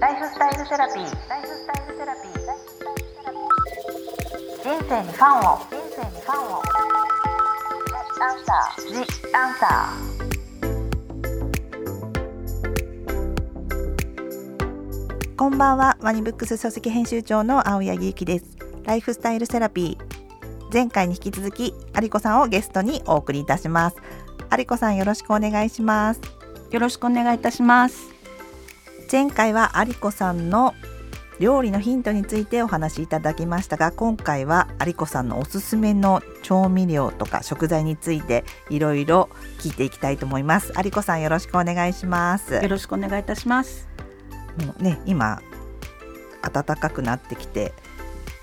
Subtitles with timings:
[0.00, 1.28] ライフスタイルセラピー。
[1.28, 2.32] ライフスタイルセラピー。
[4.62, 5.58] 人生にファンを。
[5.58, 6.62] 人生にファンを。
[8.20, 8.86] アンサー。
[8.92, 8.94] ジ
[9.34, 15.34] アンサー。
[15.36, 18.44] こんばんは、ワニブックス書籍編集長の青柳ゆきです。
[18.84, 20.04] ライフスタイルセラピー。
[20.72, 23.96] 前回に引き続き、有子さんをゲストにお送りいたします。
[24.56, 26.20] 有子さん、よろしくお願いします。
[26.70, 28.17] よろしくお願いいたします。
[29.10, 30.74] 前回は有子さんの
[31.40, 40.74] 料理のヒントについてお話しいただきましたが今回は有子さんのおすすめの調味料とか食材についていろいろ聞いていきたいと思います。
[40.76, 42.54] 有子さんよろしくお願いします。
[42.54, 43.88] よろしくお願いいたします。
[44.62, 45.40] もうね今
[46.42, 47.72] 暖かくなってきて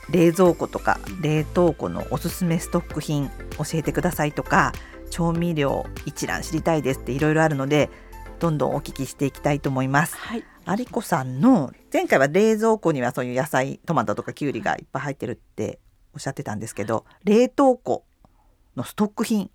[0.09, 4.73] 冷蔵庫とか冷凍庫のおすすめストック品教えてくださいとか
[5.11, 7.91] 調味料一覧知りたいですっていろいろあるので
[8.39, 10.17] どんどんお聞きしていきたいと思います。
[10.17, 15.79] はい有子さんの前回は冷蔵庫にはそういう野菜トマトとかきゅうりがいっぱい入ってるって
[16.13, 18.03] おっしゃってたんですけど冷凍庫
[18.75, 19.51] のストック品。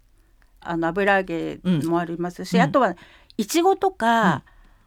[0.60, 2.94] あの油揚げもありますし、うん、あとは
[3.38, 4.44] いちごとか、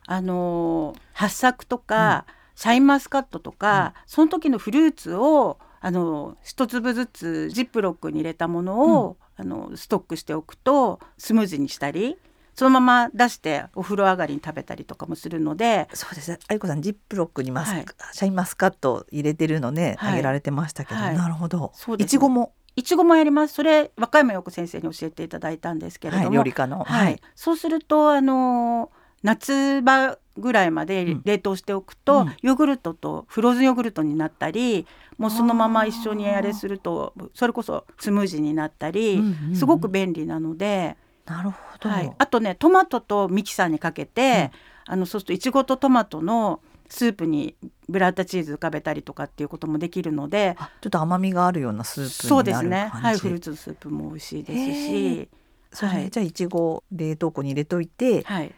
[0.08, 12.18] うん、あの八朔とか、うん、シャインマスカットとか、その時のフルーツをあの一粒ずつジップロックに入れたものを、あのストックしておくとスムーズにしたり
[12.56, 21.74] そのまま出してお風呂上がりに食べたりとかもするのでそうです愛子さんジップロックにマス、はい、シャインマスカット入れてるのね、はい、あげられてましたけど、はい、なるほど。
[21.98, 22.54] いちごも？
[22.76, 23.54] いちごもやります。
[23.54, 27.22] それ和歌山陽子先生に教えていただいたんですけれども、料理家の、はい。
[27.36, 34.88] そうするとあの夏場ぐらいまで冷凍しておくと、うん、ヨーグルトとフローズンヨーグルトになったり
[35.18, 39.22] もうそのまま一緒にあれするとそれこそスムージーになったり、
[39.56, 40.98] すごく便利なので。
[41.26, 44.52] なるほど、はい、あとねトマトとミキサーにかけて、
[44.88, 47.56] うん、あのそうするといちごとトマトのスープに
[47.90, 52.90] ブラッタチーズ浮かべたりとかっていうこともできるのでちょっと甘みがあるようなスープそうですね。
[52.94, 55.30] はいフルーツスープも美味しいですし。
[55.74, 58.54] それ、はい、じゃあいちご冷凍庫に入れといて、はい、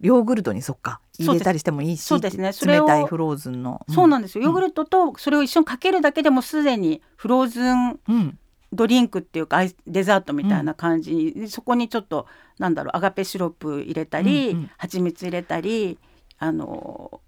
[0.00, 2.52] ヨーグルトにそっか入れたりしてもいいしそうですね。
[2.52, 4.44] それ冷たいフローズンの、うん、そうなんですよ。
[4.44, 8.38] ヨーグルトとそれを一緒にかけるだけでもすでにフローズン、うん
[8.72, 12.26] ドリンクっていうかデザートみたいな感じに、うん、そこにちょっと
[12.58, 15.98] なんだろうアガペシロップ入れたり、うんうん、蜂蜜入れたり
[16.38, 17.20] あの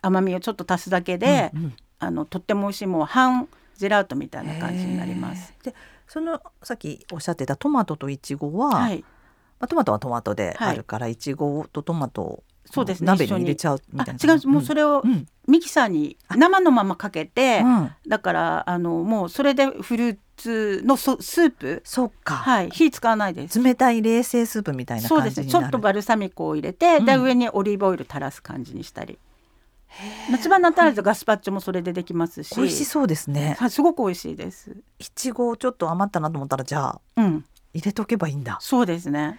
[0.00, 5.54] 甘みをちょっと足すだけで、うんうん、あのとっても美味しいもう半ジェラートみたいな感じになります。
[5.64, 5.74] で
[6.06, 9.00] そのさっきおっしゃってたトマトとイチゴは、はい、
[9.58, 14.34] まあ、トマトはトマトであるから、はい、イチゴとトマトそうですね鍋に入れちゃうみたいな。
[14.34, 15.02] 違うもうそれを
[15.46, 21.82] ミキサーに生のままかけて、うん、だからあのもうそれでフルーツのスープ？
[21.84, 22.36] そっか。
[22.36, 23.62] はい火使わないです。
[23.62, 25.46] 冷たい冷製スープみたいなそうですね。
[25.46, 29.18] ちょっとバルサミコを入れて、うん、で上にオリーブオイル垂らす感じにしたり。
[30.30, 32.56] 夏場になったらガスパッチョもそれでできますし。
[32.56, 33.56] 美味しそうですね。
[33.58, 34.74] はいすごく美味しいです。
[34.98, 38.56] いちごちょっと余ったなと思ったらじゃあ、うん、入れとけばいいんだ。
[38.62, 39.38] そうですね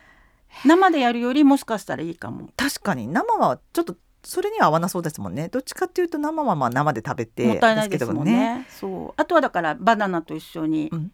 [0.66, 2.50] 生でやるよりもしかしたらいいかも。
[2.56, 3.08] 確かに。
[3.08, 5.50] 生はちょっとそれには合わなそうですもんね。
[5.50, 9.14] どっちかっていうと生はまあ生で食べてもったいないですもんね、ね、そう。
[9.18, 11.12] あとはだからバナナと一緒に、うん、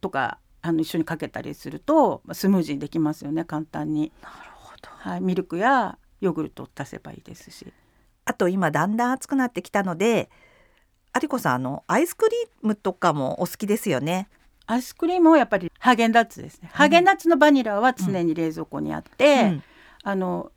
[0.00, 3.44] とかあの一緒にかけたりするとスムージーできますよね。
[3.44, 4.12] 簡単に。
[4.22, 7.72] なるほど、はい、ミルクやヨーグルトを足せばいいですし。
[8.24, 10.28] あと今だんだん暑くなってきたので
[11.20, 14.28] 有子さんあのアイスクリームとかもお好きですよね
[14.68, 19.62] アイスクリームはやっぱりハーゲンダッツですね、うん、ハーゲンダッツのバニラは常に冷蔵庫にあって、うん、
[20.04, 20.52] あの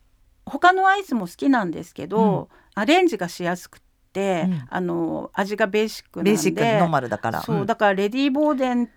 [0.46, 3.80] 他のアイスも好きなんですけど、うん、アレンジがしやすく
[4.12, 7.42] て、あの味がベーシックなんでベーシックノーマルだから。
[7.42, 8.88] そうだからレディー・ボーデンっ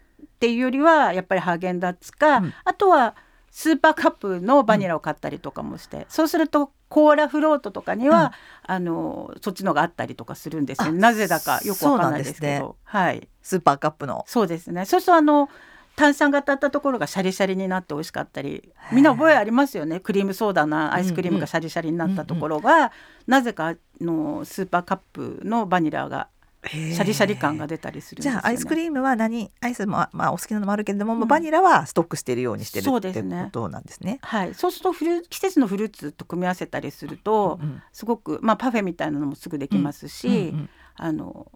[0.40, 3.14] ていうよりはやっぱりハーゲンダッツか、あとは
[3.52, 8.32] スーパーカップのバニラを買ったりとかもして、そうするとコーラフロートとかには、
[8.68, 10.92] うん、あのそっちのがあったりとかするんですよ。
[10.92, 14.24] なぜだかよくわかんないですけど、ね、はいスーパーカップの。
[14.26, 14.84] そうですね。
[14.86, 15.48] そうするとあの
[15.94, 20.00] 炭酸が当たったところがシャリシャリになって美味しかったりみんな覚えありますよね。
[20.00, 22.90] クリームソーダなアイスクリームがシャリシャリになったところが、うんうん、
[23.28, 26.26] なぜかのスーパーカップのバニラが
[26.68, 29.52] シャリシャリ感が出たりする、ね、じゃあアイスクリームは何？
[29.60, 34.18] アイスも、まあ、お好きなのもあるけれども、うん、バニラはストックしているようにしてるってことなんですね。
[34.22, 41.52] はい、そうするとフル季節のフルーツと組み合わせたりすると、うん、すごく、まあ、パフェみたいなのもすぐできますし、うんうんうん、あの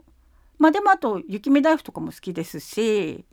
[0.58, 3.24] まあでもあと雪見大福とかも好きですし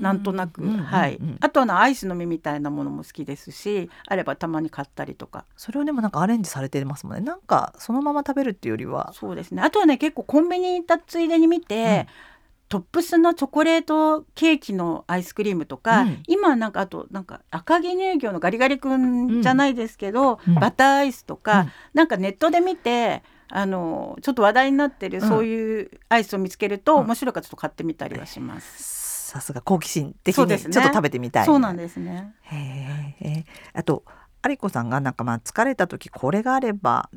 [0.00, 5.44] なんとなく、はい、あとはアイスの実みたいなものも好きですしあればたまに買ったりとか。
[5.56, 7.22] それをでもなんかアレンジされてますもんね。
[7.22, 9.12] なんかそのまま食べるっていうよりは。
[9.12, 9.60] そうですね。
[9.62, 12.38] あとはね結構コンビニに行ったついでに見て、うん。
[12.68, 29.28] トップスのチョコレートケーキのアイスクリームとか、うん、今なんかあとなんか赤城乳業のガリガリ君じゃないですけど、うん、バターアイスとか、うん、なんかネットで見てあのちょっと話題になってるそういうアイスを見つけると、うん面白いからちょっと買ってみたりはします。
[29.28, 31.46] さすが好奇心的にちょっと食べてみたい。
[31.46, 32.34] そうなんですね。
[32.42, 33.44] へえ。
[33.72, 34.04] あと
[34.46, 37.10] 有子さんがなんかまあ疲れた時これがあれば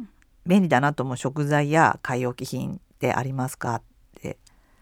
[0.45, 3.75] 便利だなと思う食材や買い置き品ってありますか？
[3.75, 3.81] っ
[4.21, 4.37] て。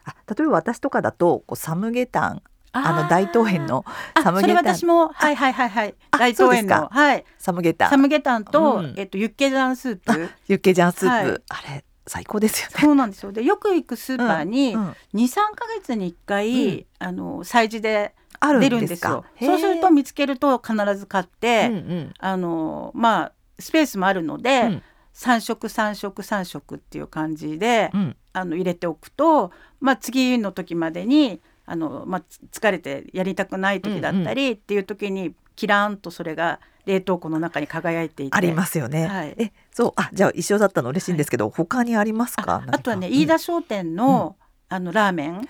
[0.05, 3.83] あ例えば私とかだとこうサムゲタンあの大東園の
[4.21, 4.55] サムゲタン。
[4.57, 5.95] 私もはいはいはいはい。
[6.11, 7.25] あ大東園のはい。
[7.37, 7.89] サムゲタン。
[7.89, 8.93] サムゲタンと、うん。
[8.97, 10.29] えっとユッケジャンスープ。
[10.47, 11.41] ユッケジャンスープ、はい。
[11.49, 12.75] あれ最高ですよね。
[12.79, 13.31] そうなんですよ。
[13.31, 16.85] でよく行くスーパーにうん23ヶ月に1回、うん。
[16.99, 18.79] あの催事である出んでか？
[18.79, 19.25] るんですすよ。
[19.41, 22.13] そうすると見つけると必ず買って、うんうん。
[22.19, 24.83] あのまあスペースもあるので、うん。
[25.15, 28.15] 3食3食3食っていう感じで、うん。
[28.31, 29.51] あの入れておくと、
[29.81, 32.21] まあ、次の時までにあの、まあ、
[32.51, 38.35] つ疲れてやりたくない時だったりっていう時にキラーンとそれが冷凍庫の中に輝いていて。
[38.35, 39.05] ありますよね。
[39.07, 39.35] はい。
[39.37, 42.63] えそうあじゃあ一緒だったの嬉しいんですけど、他にありますか？
[42.67, 44.35] ああとはね飯田商店の,、
[44.67, 45.47] あのラーメン。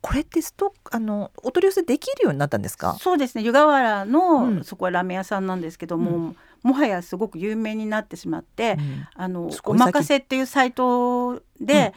[0.00, 2.96] これってストックあのお取り寄せできるようになったんですか？
[3.00, 3.42] そうですね。
[3.42, 4.64] 湯河原の、うん。
[4.64, 9.06] そこはラーメン屋さんなんですけども、もはやすごく有名になってしまって、うん。
[9.14, 11.92] あのおまかせっていうサイトで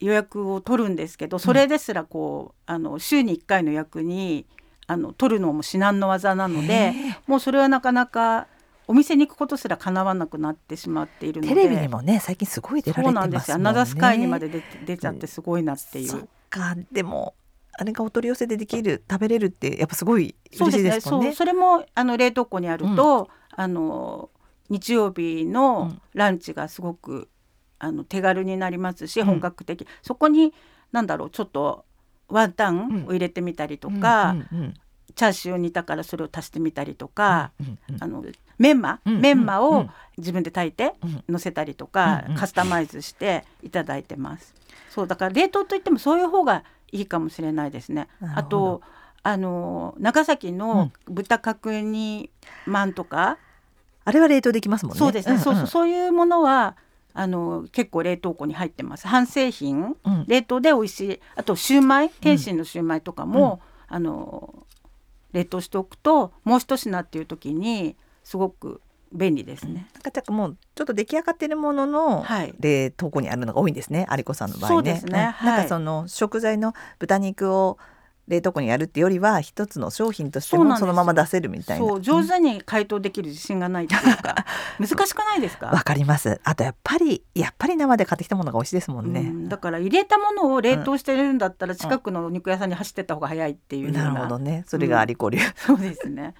[0.00, 4.46] 予約を取るんですけど、それですらこうあの週に1回の予約に
[4.86, 6.92] あの取るのも至難の技なので
[7.26, 8.46] もうそれはなかなか
[8.86, 13.30] お店に行くことすらかなわなくなってしまっているのでテレビにもね最近すごい出られそうてますもんね。
[13.32, 16.06] なんですよアナザースカイにまで出て出ちゃってすごいなってい。
[16.06, 16.20] そっ
[16.50, 17.34] かでも
[17.78, 20.90] あれがお取り寄せでできる食べれるってやっぱすごいそう嬉ですね。
[20.92, 21.26] しいですもんね。
[21.28, 24.30] そうそれもあの冷凍庫にあると、あの
[24.68, 27.28] 日曜日うのんランチがすごく
[27.78, 29.26] あの手軽になりますし、うん。
[29.26, 29.86] 本格的。
[30.02, 30.54] そこに
[30.92, 31.84] なんだろうちょっと
[32.28, 34.74] ワンタンを入れてみたりとか、うんうん
[35.14, 38.24] チャーシュー煮たからそれを足してみたりとか、うんうんあの
[38.58, 39.90] メンマ、うんメンマをうん。
[40.18, 41.24] 自分で炊いてうん。
[41.28, 44.52] 乗せたりとか、うんうんカスタマイズしていただいてます。
[44.90, 48.08] そうだから冷凍といってもそういう方がいいかもしれないですね。
[48.34, 48.82] あと
[49.22, 52.30] あの長崎の豚角煮
[52.66, 53.38] まんとか、
[54.04, 54.98] あれは冷凍できますもんね。
[54.98, 55.54] そうですね、んんそう。
[55.54, 56.76] そうそういうものは
[57.18, 59.08] あの結構冷凍庫に入ってます。
[59.08, 59.96] 半製品。
[60.04, 60.24] うん。
[60.28, 61.20] 冷凍で美味しい。
[61.34, 64.66] あとシューマイ天津のシューマイとかも、あの
[65.32, 68.82] 冷凍しておくともう一品っていう時にすごく
[69.12, 69.88] 便利ですね。
[69.94, 72.54] なんかじゃあもうちょっと出来上がってるもののはい。
[72.60, 74.74] 冷凍庫にあるのが多いんですね、有子さんの場合ね。
[74.74, 75.34] そうですね。
[75.42, 77.78] なんかその食材の豚肉を
[78.28, 81.86] 冷凍庫にやるってよりは一つの商品としてもそのまま出せるみたいな。
[81.86, 84.44] そう上手に解凍できる自信がないっていうか
[84.78, 85.66] 難しくないですか？
[85.66, 86.40] わかります。
[86.44, 89.20] あとやっぱりやっぱり生で買ってきたものが美味しいですもんね。
[89.20, 94.64] うんだから入れたものを冷凍してるんだったら近くのお肉屋さんに走ってった方が早いっていうようななるほどね。
[94.66, 95.38] それが有子流。
[95.54, 96.34] そうですね、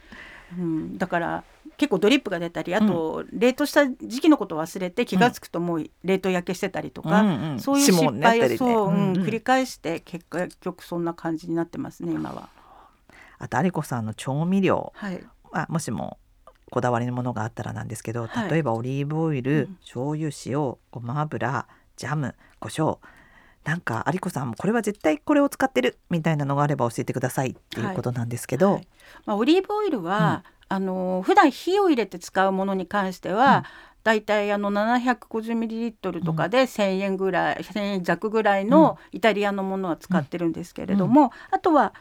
[0.59, 1.45] うん、だから
[1.77, 9.23] 結構ドリップが出たりあと冷凍した時期のことを忘れて気が付くともう冷凍焼けしてたりとか、うんうんそういう失敗をそう、うんうんうん。
[9.23, 12.49] 繰り返して結果結局そんな感じになってますね今は。
[13.39, 14.93] あと有子さんの調味料。
[14.95, 16.19] はい、はもしも
[16.71, 18.51] こだわりのものがあったらなんですけど、はい。
[18.51, 19.77] 例えばオリーブオイル、うん。
[19.77, 22.99] 醤油塩ごま油ジャム胡椒。
[23.65, 28.89] なんか有子さんもこれは絶対これを使ってるみたいなのがあれば教えてくださいっていうことなんですけど、はい。
[29.25, 33.63] まあ、オリーブオイルは、あの普段火を入れて使うものに関しては、うん。
[34.05, 41.93] だいたいあの750ミリリットルとかで1,000円ぐらい、1,000円弱ぐらいのイタリアのものは使ってるんですけれども、あとは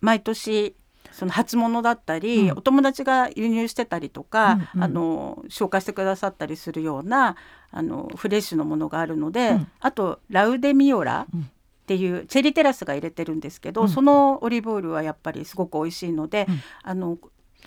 [0.00, 0.74] 毎年
[1.12, 2.58] その初物だったり、うん。
[2.58, 4.84] お友達が輸入してたりとか、うんうん。
[4.84, 7.36] あの紹介してくださったりするような
[7.70, 9.68] あのフレッシュのものがあるので、うん。
[9.80, 11.40] あとラウデミオラうん。
[11.40, 11.44] っ
[11.90, 13.88] ていうチェリーテラスが入れてるんですけど、うん。
[13.88, 16.60] そのオリーブオイルはやっぱりすごく美味しいので、うん。
[16.84, 17.18] あの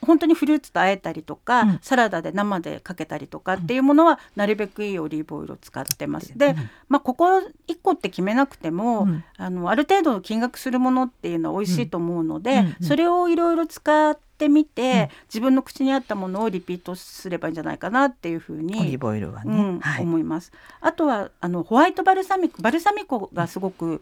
[0.01, 1.79] 本当にフルーツと和えたりとか、うん。
[1.81, 6.37] サラダで生でかけたりとかっていうものはなるべくいいオリーブオイルを使ってます。
[6.37, 6.55] で、
[6.89, 7.25] まあ、ここ
[7.67, 9.23] 1個って決めなくても、うん。
[9.37, 12.65] あのある程度金額するものっていうのは美味しいと思うので、うん。
[12.65, 12.75] うん。
[12.81, 15.07] それをいろいろ使ってみて、うん。
[15.25, 20.51] 自分の口に合ったものをリピートすればいいんじゃないかなっていうふうにオリーブオイルはね、うんはい、思います。
[20.81, 24.01] あとはあのホワイトバルサミコバルサミコがすごく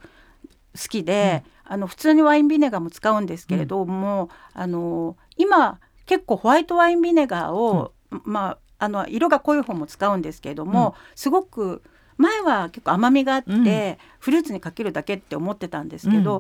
[0.73, 11.83] 好きで、あの普通にワインビネガーも使うんですけれども、あの今結構ホワイトワインビネガーを、まああの色が濃い方も使うんですけれども、すごく
[12.17, 13.97] 前は結構甘みがあって、うん。
[14.19, 16.39] フルーツにかけるだけって思ってたんですけど、う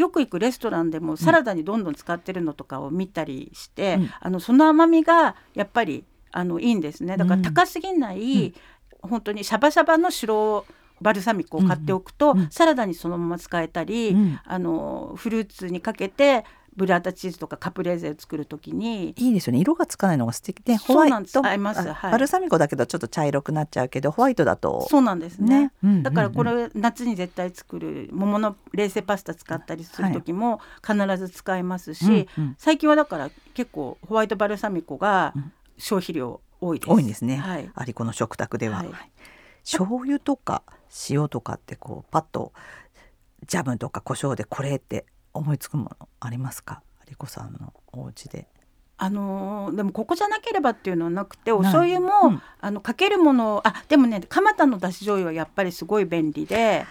[0.00, 0.02] ん。
[0.02, 4.10] よく行くレストランでもサラダにどんどん使ってるのとかを見たりして、うん。
[4.20, 7.16] あのその甘みがやっぱりあのいいんですね。
[7.16, 7.42] だからうん。
[7.42, 8.52] 高すぎない、
[9.00, 10.66] 本当にシャバシャバの白
[11.00, 12.38] バルサミコを買っておくと、うん。
[12.40, 12.50] うん。
[12.50, 14.40] サラダにそのまま使えたり、うん。
[14.44, 16.44] あのフルーツにかけて
[16.76, 19.60] ブラータチーズとかカプレーゼを作るときにいいですよね。
[19.60, 20.62] 色がつかないのが素敵。
[20.62, 21.44] でホワイト。
[21.44, 21.88] 合います。
[21.92, 22.12] はい。
[22.12, 24.86] バルサミコだけどちょっと茶色くなっちゃうけどホワイトだと。
[24.88, 25.72] そうなんですね。
[25.82, 26.02] ね。
[26.02, 32.54] だからこれ夏に絶対作る桃の冷製パスタ使ったりする時も必ず使いますし、うんうん。
[32.58, 35.52] 最近はだから結構ホワイトバルサミコがうん。
[35.78, 36.90] 消費量多いです。
[36.90, 38.88] 多いんですね、はい、アリコの食卓では、はい。
[39.62, 40.62] 醤油とか
[41.10, 42.54] 塩とかってこうパッと
[43.46, 45.04] ジャムとか胡椒でこれって
[45.36, 46.82] 思いつくものありますか？
[47.00, 48.48] アリコさんのお家で。
[48.98, 52.42] あのーでもここじゃなければっていうのはなくてお醤油も、うん。
[52.60, 56.86] あのかけるものあでもね蒲田のだし醤油はやっぱりすごい便利で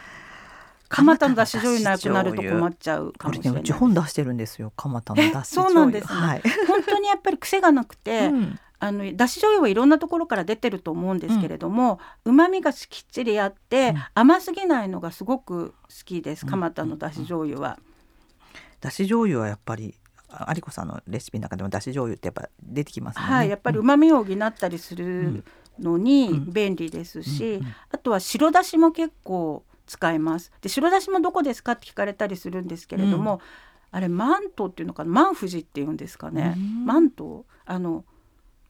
[0.88, 5.70] 蒲田のだし醤油なくなると困っちゃうかもしれないねうち本出してるんですよ蒲田のだしえ 醤油。
[5.70, 6.14] そうなんです。
[6.14, 8.60] ねはい、本当にやっぱり癖がなくて、うん。
[8.78, 14.04] あのだし醤油はいろんなところから出てると思うんですけれどもうま、みがきっちりあって、うん。
[14.14, 15.76] 甘すぎないのがすごく好
[16.06, 16.50] きですうん。
[16.52, 17.80] 蒲田のだし醤油は。
[18.86, 19.96] だし醤油はやっぱり
[20.30, 23.26] あ有子さんのレシピの中でもだし醤油ってやっぱ出てきますね。
[23.26, 23.84] はい、やっぱりうん。
[23.84, 25.44] 旨味を補ったりする
[25.80, 26.54] のにうん。
[26.54, 27.62] 便利ですし、
[27.92, 30.52] あとは白だしも結構使います。
[30.62, 33.42] で白だしもどこですかって聞かれたりするんですけれども、
[33.92, 35.12] あれマントっていうのかな？
[35.12, 36.86] マンフジっていうんですかね、うん。
[36.86, 37.46] マント？
[37.66, 38.04] あの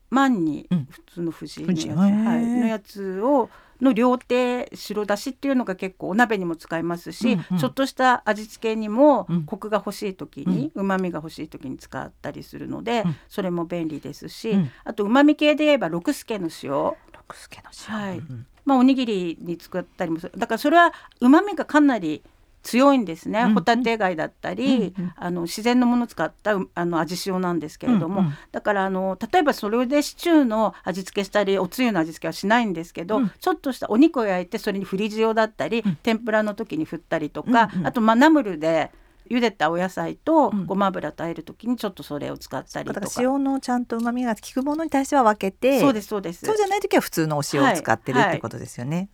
[0.08, 0.86] マンにうん。
[0.90, 7.58] 普通の富士のやつ、はい、のやつをの料亭白だしっていうのが結構お鍋にも使いますし、うんうん。
[7.58, 9.44] ちょっとした味付けにもうん。
[9.44, 13.16] コクが欲しい時にうま、みが欲しい時に使ったりするので、うん。
[13.28, 14.70] それも便利ですし、うん。
[14.84, 16.96] あとうまみ系で言えば六助の塩、六
[17.34, 17.94] 助の塩。
[17.94, 18.18] はい。
[18.18, 20.32] うんまあ、おにぎりに作ったりもする。
[20.36, 22.22] だからそれはうまみがかなり
[22.66, 23.46] 強いんですね、うん。
[23.46, 25.04] うんホタテ貝だったり、うん。
[25.04, 25.12] うん。
[25.16, 28.26] あの自然のものを使ったうあの味塩なんですけれども、うん。
[28.26, 28.34] うん。
[28.50, 33.30] だからあの例えばそれでシチューの味付けしたりおつゆの味付けはしないんですけど、うん。
[33.40, 35.96] ちょっとしたお肉を焼いてそれに振り塩だったり、うん。
[36.02, 38.90] 天ぷらの時に振ったりとか、うんうんあとまあナムルで
[39.30, 40.66] 茹でたお野菜とうん。
[40.66, 43.14] ごま油と和える時にちょっとそれを使ったりだとか。
[43.14, 46.44] から塩のちゃんと旨味が効くものに対しては分けて、そうですそうです。
[46.44, 49.08] そうじゃない時は普通のお塩を使ってるはいってことですよね。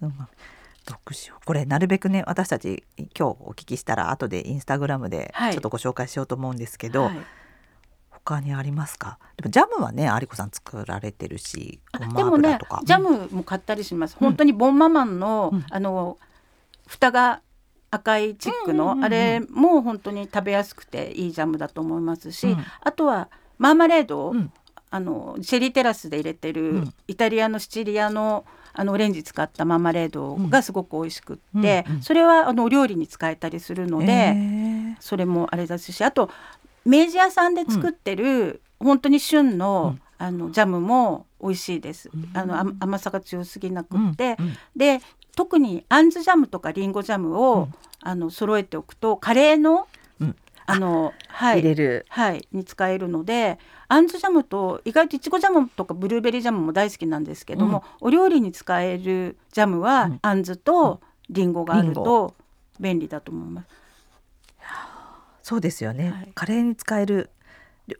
[0.86, 5.52] うん毒塩これなるべくね私たち今日お聞きしたら後でインスタグラムではい。
[5.52, 7.16] ちょっとご紹介しようと思うんですけど、はい。
[8.10, 9.18] 他にありますか？
[9.36, 11.80] でもジャムはね有子さん作られてるし
[12.16, 15.66] でもねジャムも買ったりします、うん本当にボンママンの、うん。
[15.70, 16.18] あの
[16.86, 17.42] 蓋が
[17.90, 19.04] 赤いチックの、うんうんうんうん。
[19.04, 22.64] あれも本当に食べやすくていいジャムだと思いますし、うん。
[22.80, 24.52] あとはマーマレード、うん。
[24.90, 26.94] あのシェリーテラスで入れてる、うん。
[27.06, 28.44] イタリアのシチリアの
[28.75, 32.02] あのオレンジ使ったマーマレードがすごく美味しくって、うんうん。
[32.02, 34.97] それはあのお料理に使えたりするので、へー。
[35.00, 36.31] それもあれですしあと
[36.85, 42.31] 明治屋さんで作ってる、本当に旬の,、あのジャムも美味しいです、うん。
[42.35, 44.57] あの甘甘さが強すぎなくうんって、うん。
[44.76, 45.00] で
[45.37, 47.75] 特にあんずジャムとかりんごジャムを、うん。
[48.05, 50.01] あの揃えておくとカレーの、うん
[50.66, 51.61] あのはい。
[51.61, 52.07] 入れる。
[52.09, 60.19] はい、に使えるのであんずジャムと意外といちごジャムとかブルーベリージャムも大好きなんですけども、お料理に使えるジャムは、うん。
[60.23, 61.00] あんずと
[61.31, 61.52] りん。
[61.52, 62.35] ごがあると
[62.81, 63.69] 便利だと思います。
[65.42, 66.33] そうですよね、はい。
[66.35, 67.31] カレーに使える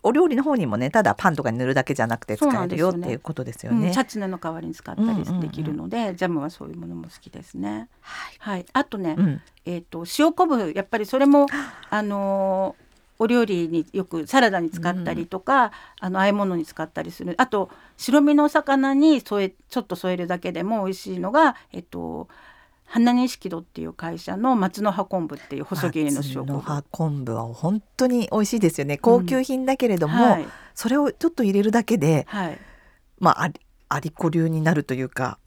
[0.03, 2.99] お料理の方にもねただパンとかに塗るだけじゃなくて使えんですよね。
[2.99, 3.93] っていうことですようん、ね。
[3.93, 5.41] チャツネの代わりに使ったりうんうんうん。
[5.41, 7.89] できるので、ジャムはそういうものも好きですね。
[8.01, 8.37] はい。
[8.39, 9.41] はい、あとね、うん。
[9.65, 11.47] えっ、と塩昆布やっぱりそれも
[11.91, 15.71] あのーお料理によくサラダに使ったりとか、
[16.01, 17.35] あの和え物に使ったりする。
[17.39, 22.27] あと白身のお魚に添えちょっと添えるだけでも美味しいのがえっ、と
[22.93, 26.53] 花錦戸っていう会社の松の葉昆布っていう細切りの塩昆布。
[26.53, 28.99] 松の葉昆布は本当に美味しいですよね。
[28.99, 32.59] 高級品だけれども、はい、それをちょっと入れるだけではい、
[33.19, 33.51] まあ
[33.89, 35.39] ありこ流になるというか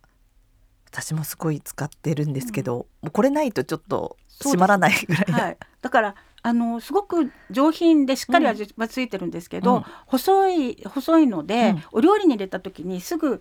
[0.87, 5.25] 私もすごい使ってるんですけど、もうこれないとちょっと閉まらないぐらい。
[5.31, 9.85] な、はい、だからあのすごく上品でしっかり味はついてるんですけど、うん。
[10.07, 11.83] 細い細いので、うん。
[11.91, 13.39] お料理に入れた時にすぐ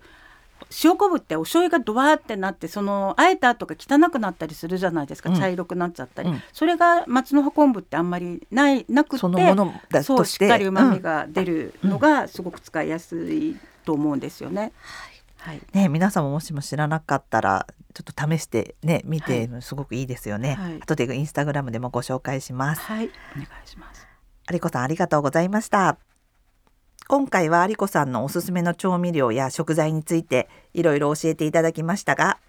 [0.83, 14.71] 塩昆布ってお醤油がドワーってなってそのあえた後が汚くなったりするじゃないですか、うん茶色くなっちゃったり、うんそれが松の葉昆布ってあんまりないなくてそのものだそうとしっかりうまみうんが出るのがすごく使いやすいと思うんですよね。
[15.37, 24.07] はい、ね、皆さんももしも知らなかったらちょっと試してね見てすごくいいですよね、はい後でインスタグラムでもご紹介しますはい、お願いします。
[24.51, 25.97] 有子さんありがとうございました
[27.07, 32.39] 今回は有子さんのおすすめの調味料や食材についていろいろ教えていただきましたが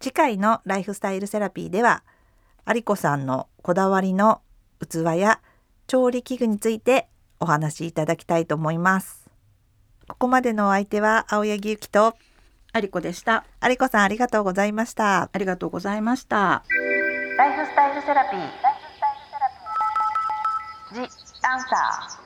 [0.00, 2.02] 次回のライフスタイルセラピーでは
[2.66, 4.40] 有子さんのこだわりの
[4.80, 5.40] 器や
[5.86, 7.08] 調理器具について
[7.38, 9.28] お話しいただきたいと思います
[10.08, 12.14] ここまでのお相手は青柳ゆきと
[12.74, 13.44] ありこでした。
[13.62, 16.64] 有子さんありがとうございましたありがとうございました。
[17.36, 18.40] ライフスタイルセラピー。
[18.40, 18.46] ラ
[21.04, 22.21] イ